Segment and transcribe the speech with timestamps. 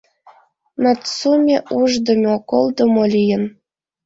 [0.83, 3.43] Нацуме уждымо, колдымо лийын.